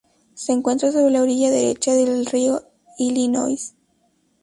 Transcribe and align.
Se 0.33 0.51
encuentra 0.51 0.91
sobre 0.91 1.11
la 1.11 1.21
orilla 1.21 1.51
derecha 1.51 1.93
del 1.93 2.25
río 2.25 2.63
Illinois. 2.97 3.75